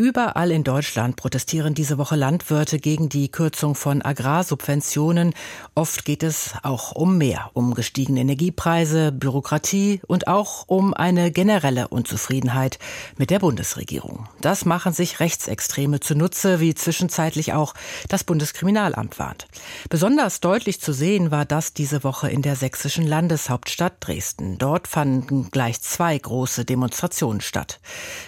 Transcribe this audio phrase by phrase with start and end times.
[0.00, 5.34] Überall in Deutschland protestieren diese Woche Landwirte gegen die Kürzung von Agrarsubventionen.
[5.74, 11.88] Oft geht es auch um mehr, um gestiegene Energiepreise, Bürokratie und auch um eine generelle
[11.88, 12.78] Unzufriedenheit
[13.16, 14.28] mit der Bundesregierung.
[14.40, 17.74] Das machen sich Rechtsextreme zunutze, wie zwischenzeitlich auch
[18.08, 19.48] das Bundeskriminalamt warnt.
[19.88, 24.58] Besonders deutlich zu sehen war das diese Woche in der sächsischen Landeshauptstadt Dresden.
[24.58, 27.80] Dort fanden gleich zwei große Demonstrationen statt.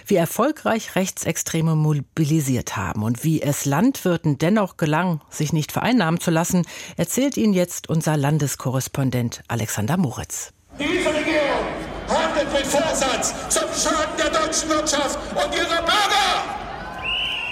[0.05, 3.03] Wie erfolgreich Rechtsextreme Rechtsextreme mobilisiert haben.
[3.03, 6.65] Und wie es Landwirten dennoch gelang, sich nicht vereinnahmen zu lassen,
[6.97, 10.53] erzählt Ihnen jetzt unser Landeskorrespondent Alexander Moritz.
[10.79, 11.67] Diese Regierung
[12.07, 16.60] handelt mit Vorsatz zum Schaden der deutschen Wirtschaft und ihrer Bürger.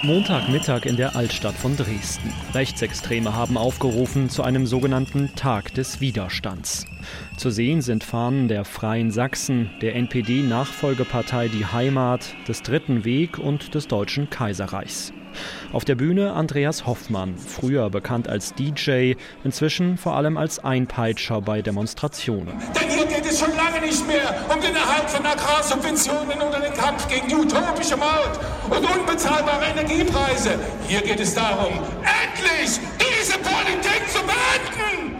[0.02, 2.32] Montagmittag in der Altstadt von Dresden.
[2.54, 6.86] Rechtsextreme haben aufgerufen zu einem sogenannten Tag des Widerstands.
[7.36, 13.74] Zu sehen sind Fahnen der Freien Sachsen, der NPD-Nachfolgepartei Die Heimat, des Dritten Weg und
[13.74, 15.12] des Deutschen Kaiserreichs.
[15.70, 21.60] Auf der Bühne Andreas Hoffmann, früher bekannt als DJ, inzwischen vor allem als Einpeitscher bei
[21.60, 22.54] Demonstrationen.
[23.08, 27.28] Geht es schon lange nicht mehr um den Erhalt von Agrarsubventionen oder den Kampf gegen
[27.28, 30.58] die utopische Maut und unbezahlbare Energiepreise.
[30.88, 31.72] Hier geht es darum,
[32.02, 35.16] endlich diese Politik zu beenden!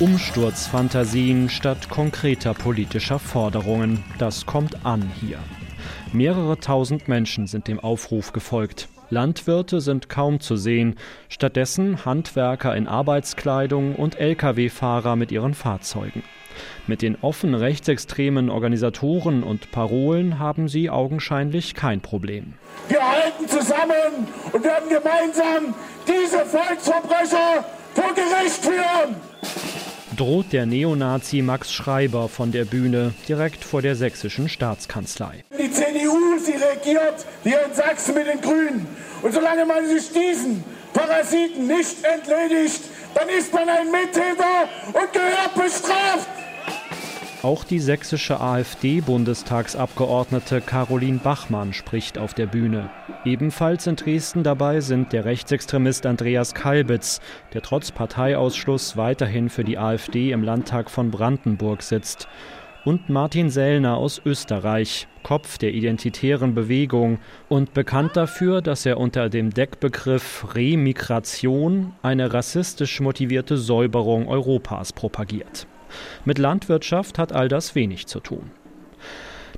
[0.00, 4.04] Umsturzfantasien statt konkreter politischer Forderungen.
[4.18, 5.38] Das kommt an hier.
[6.12, 8.88] Mehrere tausend Menschen sind dem Aufruf gefolgt.
[9.10, 10.96] Landwirte sind kaum zu sehen,
[11.30, 16.22] stattdessen Handwerker in Arbeitskleidung und Lkw-Fahrer mit ihren Fahrzeugen.
[16.86, 22.54] Mit den offen rechtsextremen Organisatoren und Parolen haben sie augenscheinlich kein Problem.
[22.88, 25.74] Wir halten zusammen und werden gemeinsam
[26.06, 27.64] diese Volksverbrecher
[27.94, 29.16] vor Gericht führen
[30.18, 35.44] droht der Neonazi Max Schreiber von der Bühne direkt vor der sächsischen Staatskanzlei.
[35.56, 38.86] Die CDU, sie regiert hier in Sachsen mit den Grünen.
[39.22, 42.82] Und solange man sich diesen Parasiten nicht entledigt,
[43.14, 46.28] dann ist man ein Mittäter und gehört bestraft.
[47.48, 52.90] Auch die sächsische AfD-Bundestagsabgeordnete Caroline Bachmann spricht auf der Bühne.
[53.24, 57.22] Ebenfalls in Dresden dabei sind der Rechtsextremist Andreas Kalbitz,
[57.54, 62.28] der trotz Parteiausschluss weiterhin für die AfD im Landtag von Brandenburg sitzt.
[62.84, 69.30] Und Martin Sellner aus Österreich, Kopf der identitären Bewegung und bekannt dafür, dass er unter
[69.30, 75.66] dem Deckbegriff Remigration eine rassistisch motivierte Säuberung Europas propagiert.
[76.24, 78.50] Mit Landwirtschaft hat all das wenig zu tun.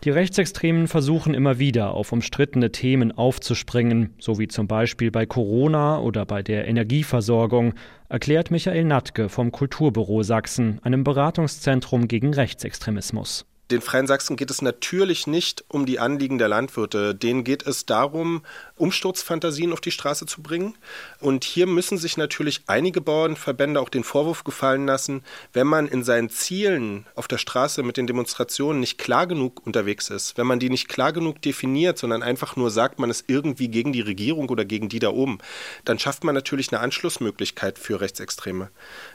[0.05, 6.01] Die Rechtsextremen versuchen immer wieder auf umstrittene Themen aufzuspringen, so wie zum Beispiel bei Corona
[6.01, 7.75] oder bei der Energieversorgung,
[8.09, 13.45] erklärt Michael Natke vom Kulturbüro Sachsen, einem Beratungszentrum gegen Rechtsextremismus.
[13.71, 17.15] Den Freien Sachsen geht es natürlich nicht um die Anliegen der Landwirte.
[17.15, 18.43] Denen geht es darum,
[18.75, 20.77] Umsturzfantasien auf die Straße zu bringen.
[21.21, 25.23] Und hier müssen sich natürlich einige Bauernverbände auch den Vorwurf gefallen lassen,
[25.53, 30.11] wenn man in seinen Zielen auf der Straße mit den Demonstrationen nicht klar genug unterwegs
[30.11, 33.69] ist, wenn man die nicht klar genug definiert, sondern einfach nur sagt, man ist irgendwie
[33.69, 35.39] gegen die Regierung oder gegen die da oben,
[35.85, 38.71] dann schafft man natürlich eine Anschlussmöglichkeit für Rechtsextreme.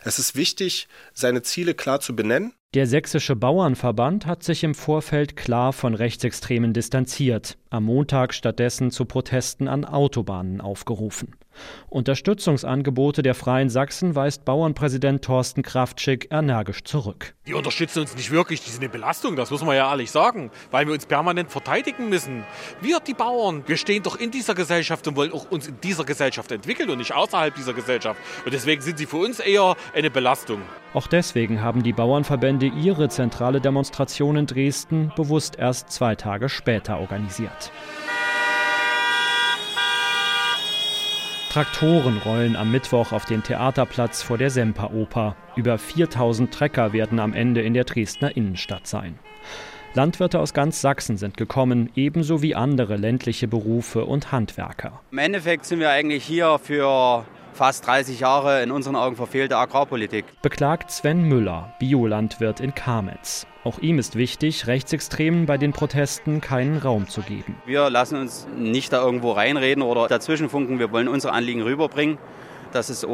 [0.06, 5.38] Es ist wichtig, seine Ziele klar zu benennen der Sächsische Bauernverband hat sich im Vorfeld
[5.38, 11.32] klar von Rechtsextremen distanziert, am Montag stattdessen zu Protesten an Autobahnen aufgerufen.
[11.90, 17.36] Unterstützungsangebote der Freien Sachsen weist Bauernpräsident Thorsten Kraftschick energisch zurück.
[17.48, 20.52] Die unterstützen uns nicht wirklich, die sind eine Belastung, das muss man ja ehrlich sagen,
[20.72, 22.44] weil wir uns permanent verteidigen müssen.
[22.82, 26.04] Wir, die Bauern, wir stehen doch in dieser Gesellschaft und wollen auch uns in dieser
[26.04, 28.20] Gesellschaft entwickeln und nicht außerhalb dieser Gesellschaft.
[28.46, 30.62] Und deswegen sind sie für uns eher eine Belastung.
[30.94, 37.00] Auch deswegen haben die Bauernverbände ihre zentrale Demonstration in Dresden bewusst erst zwei Tage später
[37.00, 37.72] organisiert.
[41.56, 45.38] Traktoren rollen am Mittwoch auf den Theaterplatz vor der Semperoper.
[45.56, 49.18] Über 4000 Trecker werden am Ende in der Dresdner Innenstadt sein.
[49.94, 55.00] Landwirte aus ganz Sachsen sind gekommen, ebenso wie andere ländliche Berufe und Handwerker.
[55.14, 57.24] Im Endeffekt sind wir eigentlich hier für
[57.56, 60.26] fast 30 Jahre in unseren Augen verfehlte Agrarpolitik.
[60.42, 63.48] Beklagt Sven Müller, Biolandwirt in Kamenz.
[63.64, 67.56] Auch ihm ist wichtig, Rechtsextremen bei den Protesten keinen Raum zu geben.
[67.66, 70.78] Wir lassen uns nicht da irgendwo reinreden oder dazwischenfunken.
[70.78, 72.18] Wir wollen unsere Anliegen rüberbringen.
[72.74, 73.08] Das ist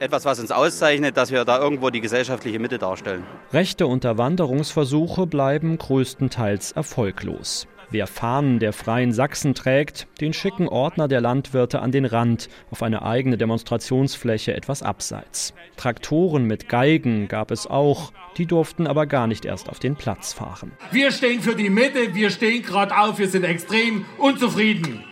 [0.00, 3.24] etwas, was uns auszeichnet, dass wir da irgendwo die gesellschaftliche Mitte darstellen.
[3.52, 7.68] Rechte Unterwanderungsversuche bleiben größtenteils erfolglos.
[7.96, 12.82] Wer Fahnen der Freien Sachsen trägt, den schicken Ordner der Landwirte an den Rand, auf
[12.82, 15.54] eine eigene Demonstrationsfläche etwas abseits.
[15.78, 20.34] Traktoren mit Geigen gab es auch, die durften aber gar nicht erst auf den Platz
[20.34, 20.72] fahren.
[20.90, 25.02] Wir stehen für die Mitte, wir stehen gerade auf, wir sind extrem unzufrieden.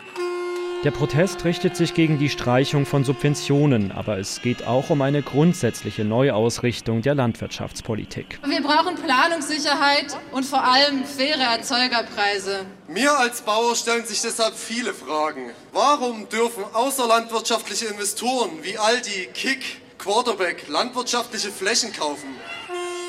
[0.84, 5.22] Der Protest richtet sich gegen die Streichung von Subventionen, aber es geht auch um eine
[5.22, 8.38] grundsätzliche Neuausrichtung der Landwirtschaftspolitik.
[8.46, 12.66] Wir brauchen Planungssicherheit und vor allem faire Erzeugerpreise.
[12.86, 15.52] Mir als Bauer stellen sich deshalb viele Fragen.
[15.72, 22.28] Warum dürfen außerlandwirtschaftliche Investoren wie Aldi, Kick, Quarterback landwirtschaftliche Flächen kaufen?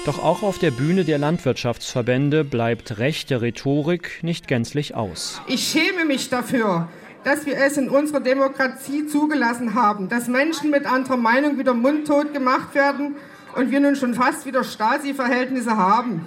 [0.06, 5.42] Doch auch auf der Bühne der Landwirtschaftsverbände bleibt rechte Rhetorik nicht gänzlich aus.
[5.48, 6.88] Ich schäme mich dafür,
[7.26, 12.34] dass wir es in unserer Demokratie zugelassen haben, dass Menschen mit anderer Meinung wieder mundtot
[12.34, 13.16] gemacht werden
[13.56, 16.24] und wir nun schon fast wieder Stasi-Verhältnisse haben.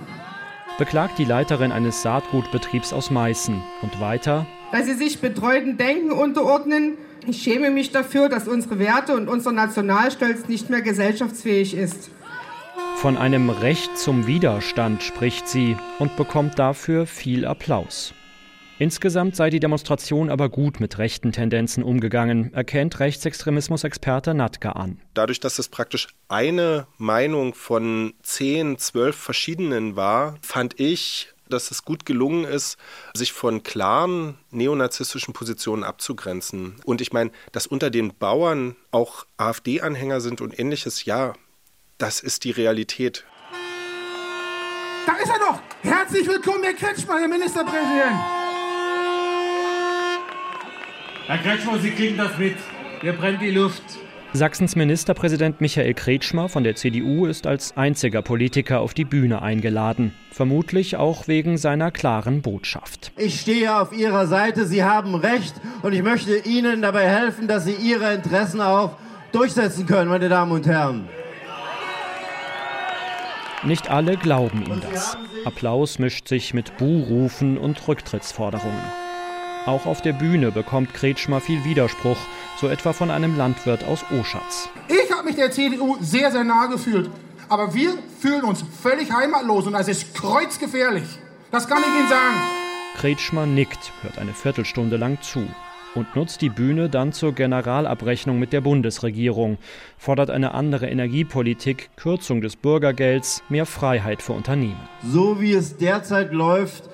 [0.77, 6.99] Beklagt die Leiterin eines Saatgutbetriebs aus Meißen und weiter, dass sie sich betreuten Denken unterordnen.
[7.27, 12.11] Ich schäme mich dafür, dass unsere Werte und unser Nationalstolz nicht mehr gesellschaftsfähig ist.
[12.97, 18.15] Von einem Recht zum Widerstand spricht sie und bekommt dafür viel Applaus.
[18.81, 25.01] Insgesamt sei die Demonstration aber gut mit rechten Tendenzen umgegangen, erkennt Rechtsextremismus-Experte Natke an.
[25.15, 31.85] Dadurch, dass es praktisch eine Meinung von zehn, zwölf verschiedenen war, fand ich, dass es
[31.85, 32.77] gut gelungen ist,
[33.15, 36.77] sich von klaren neonazistischen Positionen abzugrenzen.
[36.85, 41.33] Und ich meine, dass unter den Bauern auch AfD-Anhänger sind und ähnliches, ja,
[41.97, 43.25] das ist die Realität.
[45.05, 45.61] Da ist er doch!
[45.83, 48.38] Herzlich willkommen, Herr Kretschmann, Herr Ministerpräsident!
[51.29, 52.57] Herr Kretschmer, Sie kriegen das mit.
[53.03, 53.83] Hier brennt die Luft.
[54.33, 60.15] Sachsens Ministerpräsident Michael Kretschmer von der CDU ist als einziger Politiker auf die Bühne eingeladen.
[60.31, 63.13] Vermutlich auch wegen seiner klaren Botschaft.
[63.19, 65.53] Ich stehe auf Ihrer Seite, Sie haben Recht
[65.83, 68.97] und ich möchte Ihnen dabei helfen, dass Sie Ihre Interessen auch
[69.33, 71.11] durchsetzen können, meine Damen und Herren.
[73.65, 75.19] Nicht alle glauben ihm das.
[75.45, 79.08] Applaus mischt sich mit Buhrufen und Rücktrittsforderungen.
[79.69, 82.17] Auch auf der Bühne bekommt Kretschmer viel Widerspruch,
[82.59, 84.71] so etwa von einem Landwirt aus Oschatz.
[84.89, 87.11] Ich habe mich der CDU sehr, sehr nah gefühlt.
[87.51, 91.05] Aber wir fühlen uns völlig heimatlos und das ist kreuzgefährlich.
[91.51, 92.37] Das kann ich Ihnen sagen.
[92.97, 95.47] Kretschmer nickt, hört eine Viertelstunde lang zu
[95.95, 99.59] und nutzt die Bühne dann zur Generalabrechnung mit der Bundesregierung,
[99.99, 104.81] fordert eine andere Energiepolitik, Kürzung des Bürgergelds, mehr Freiheit für Unternehmen.
[105.05, 106.89] So wie es derzeit läuft,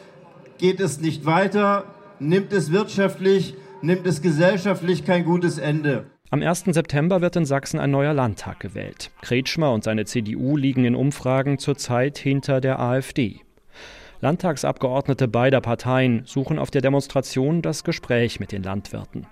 [0.58, 1.84] geht es nicht weiter
[2.20, 6.06] nimmt es wirtschaftlich, nimmt es gesellschaftlich kein gutes Ende.
[6.30, 6.64] Am 1.
[6.66, 9.10] September wird in Sachsen ein neuer Landtag gewählt.
[9.22, 13.40] Kretschmer und seine CDU liegen in Umfragen zurzeit hinter der AfD.
[14.20, 19.26] Landtagsabgeordnete beider Parteien suchen auf der Demonstration das Gespräch mit den Landwirten.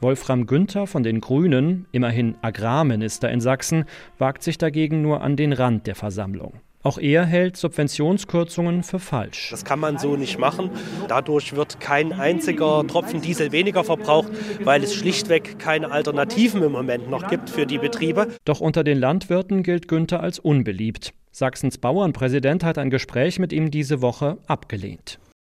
[0.00, 3.84] Wolfram Günther von den Grünen, immerhin Agrarminister in Sachsen,
[4.18, 6.54] wagt sich dagegen nur an den Rand der Versammlung.
[6.82, 9.48] Auch er hält Subventionskürzungen für falsch.
[9.50, 10.70] Das kann man so nicht machen.
[11.08, 14.32] Dadurch wird kein einziger Tropfen Diesel weniger verbraucht,
[14.64, 18.28] weil es schlichtweg keine Alternativen im Moment noch gibt für die Betriebe.
[18.46, 21.12] Doch unter den Landwirten gilt Günther als unbeliebt.
[21.32, 25.18] Sachsens Bauernpräsident hat ein Gespräch mit ihm diese Woche abgelehnt.